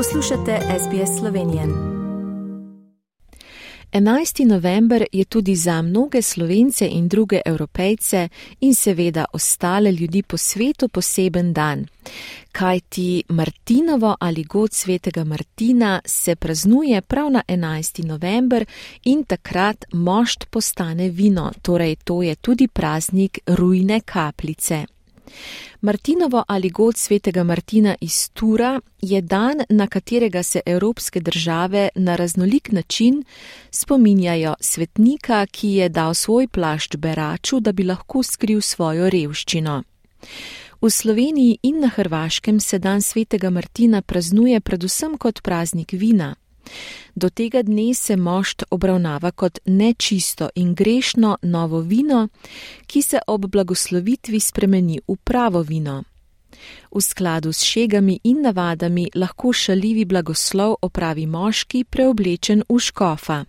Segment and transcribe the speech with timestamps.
[0.00, 1.62] Poslušate SBS Slovenijo.
[3.92, 4.46] 11.
[4.46, 8.28] november je tudi za mnoge slovence in druge evropejce
[8.60, 11.86] in seveda ostale ljudi po svetu poseben dan.
[12.52, 18.04] Kaj ti Martinovo ali god svetega Martina se praznuje prav na 11.
[18.04, 18.66] november
[19.04, 24.86] in takrat mošt postane vino, torej to je tudi praznik rujne kapljice.
[25.80, 32.16] Martinovo ali god svetega Martina iz Tura je dan, na katerega se evropske države na
[32.16, 33.24] raznolik način
[33.70, 39.82] spominjajo svetnika, ki je dal svoj plašč beraču, da bi lahko skril svojo revščino.
[40.80, 46.34] V Sloveniji in na Hrvaškem se dan svetega Martina praznuje predvsem kot praznik vina.
[47.14, 52.28] Do tega dne se mošt obravnava kot nečisto in grešno novo vino,
[52.86, 56.02] ki se ob blagoslovitvi spremeni v pravo vino.
[56.94, 63.44] V skladu s šegami in navadami lahko šaljivi blagoslov opravi moški preoblečen v škofa.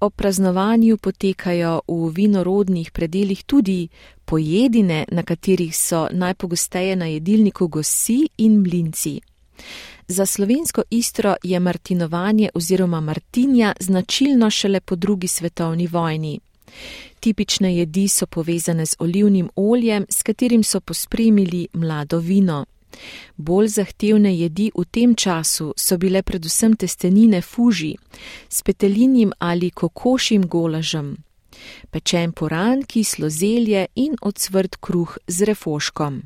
[0.00, 3.88] Ob praznovanju potekajo v vinorodnih predeljih tudi
[4.24, 9.20] pojedine, na katerih so najpogosteje na jedilniku gosi in mlinci.
[10.08, 16.40] Za slovensko istro je martinovanje oziroma martinja značilno šele po drugi svetovni vojni.
[17.20, 22.64] Tipične jedi so povezane z olivnim oljem, s katerim so pospremili mlado vino.
[23.36, 27.96] Bolj zahtevne jedi v tem času so bile predvsem testenine fuži
[28.48, 31.16] s petelinjim ali kokošim golažem,
[31.90, 36.22] pečen poran, kislo zelje in odsvrt kruh z refoškom.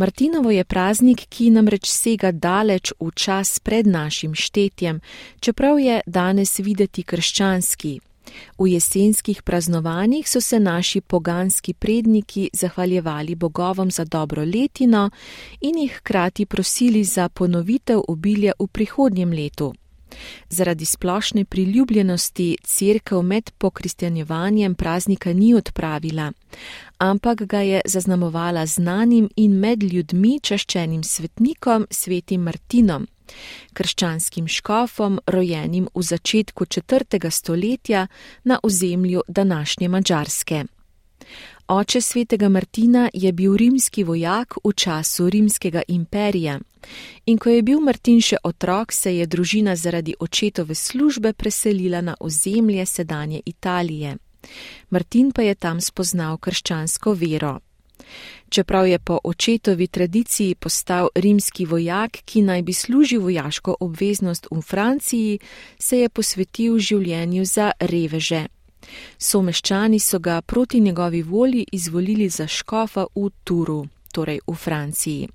[0.00, 5.00] Martinovo je praznik, ki namreč sega daleč v čas pred našim štetjem,
[5.44, 8.00] čeprav je danes videti krščanski.
[8.56, 15.10] V jesenskih praznovanjih so se naši poganski predniki zahvaljevali bogovom za dobro letino
[15.60, 19.74] in jih hkrati prosili za ponovitev obilja v prihodnjem letu.
[20.48, 26.32] Zaradi splošne priljubljenosti crkv med pokristjanjevanjem praznika ni odpravila,
[26.98, 33.06] ampak ga je zaznamovala znanim in med ljudmi čaščenim svetnikom svetim Martinom,
[33.72, 38.06] krščanskim škofom, rojenim v začetku četrtega stoletja
[38.44, 40.64] na ozemlju današnje Mačarske.
[41.70, 46.58] Oče svetega Martina je bil rimski vojak v času rimskega imperija
[47.26, 52.16] in ko je bil Martin še otrok, se je družina zaradi očetove službe preselila na
[52.20, 54.16] ozemlje sedanje Italije.
[54.90, 57.60] Martin pa je tam spoznal krščansko vero.
[58.48, 64.62] Čeprav je po očetovi tradiciji postal rimski vojak, ki naj bi služil vojaško obveznost v
[64.62, 65.38] Franciji,
[65.78, 68.48] se je posvetil življenju za reveže.
[69.18, 75.28] Someščani so ga proti njegovi volji izvolili za škofa v Turu, torej v Franciji.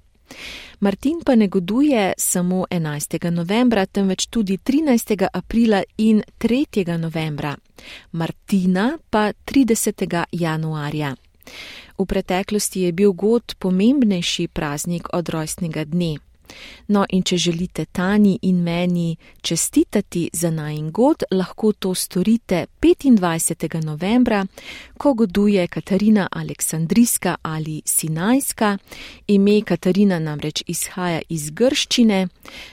[0.79, 3.31] Martin pa ne goduje samo 11.
[3.31, 5.27] novembra, temveč tudi 13.
[5.33, 6.97] aprila in 3.
[6.97, 7.55] novembra,
[8.11, 10.23] Martina pa 30.
[10.31, 11.15] januarja.
[11.97, 16.17] V preteklosti je bil god pomembnejši praznik od rojstnega dne.
[16.87, 23.83] No, in če želite Tani in meni čestitati za najin god, lahko to storite 25.
[23.85, 24.45] novembra,
[24.97, 28.77] ko goduje Katarina Aleksandrijska ali Sinajska.
[29.27, 32.27] Ime Katarina namreč izhaja iz grščine,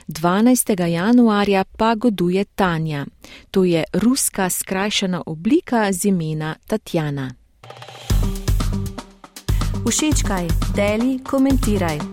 [0.07, 0.87] 12.
[0.87, 3.05] januarja pa goduje Tanja.
[3.51, 7.33] To je ruska skrajšana oblika z imena Tatjana.
[9.89, 12.12] Všečkaj, deli, komentiraj.